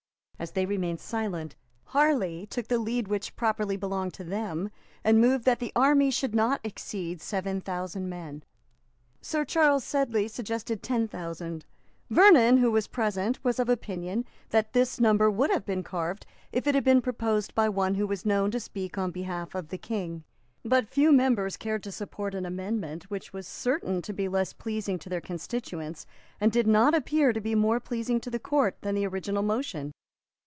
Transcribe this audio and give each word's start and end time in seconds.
As 0.41 0.53
they 0.53 0.65
remained 0.65 0.99
silent, 0.99 1.55
Harley 1.83 2.47
took 2.47 2.67
the 2.67 2.79
lead 2.79 3.07
which 3.07 3.35
properly 3.35 3.77
belonged 3.77 4.15
to 4.15 4.23
them, 4.23 4.71
and 5.03 5.21
moved 5.21 5.45
that 5.45 5.59
the 5.59 5.71
army 5.75 6.09
should 6.09 6.33
not 6.33 6.59
exceed 6.63 7.21
seven 7.21 7.61
thousand 7.61 8.09
men. 8.09 8.41
Sir 9.21 9.45
Charles 9.45 9.83
Sedley 9.83 10.27
suggested 10.27 10.81
ten 10.81 11.07
thousand. 11.07 11.67
Vernon, 12.09 12.57
who 12.57 12.71
was 12.71 12.87
present, 12.87 13.37
was 13.43 13.59
of 13.59 13.69
opinion 13.69 14.25
that 14.49 14.73
this 14.73 14.99
number 14.99 15.29
would 15.29 15.51
have 15.51 15.63
been 15.63 15.83
carved 15.83 16.25
if 16.51 16.65
it 16.65 16.73
had 16.73 16.83
been 16.83 17.03
proposed 17.03 17.53
by 17.53 17.69
one 17.69 17.93
who 17.93 18.07
was 18.07 18.25
known 18.25 18.49
to 18.49 18.59
speak 18.59 18.97
on 18.97 19.11
behalf 19.11 19.53
of 19.53 19.67
the 19.67 19.77
King. 19.77 20.23
But 20.65 20.89
few 20.89 21.11
members 21.11 21.55
cared 21.55 21.83
to 21.83 21.91
support 21.91 22.33
an 22.33 22.47
amendment 22.47 23.11
which 23.11 23.31
was 23.31 23.47
certain 23.47 24.01
to 24.01 24.11
be 24.11 24.27
less 24.27 24.53
pleasing 24.53 24.97
to 25.01 25.09
their 25.09 25.21
constituents, 25.21 26.07
and 26.39 26.51
did 26.51 26.65
not 26.65 26.95
appear 26.95 27.31
to 27.31 27.39
be 27.39 27.53
more 27.53 27.79
pleasing 27.79 28.19
to 28.21 28.31
the 28.31 28.39
Court, 28.39 28.75
than 28.81 28.95
the 28.95 29.05
original 29.05 29.43
motion. 29.43 29.91